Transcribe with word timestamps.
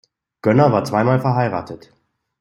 Gönner 0.41 0.71
war 0.71 0.83
zweimal 0.83 1.19
verheiratet. 1.19 1.93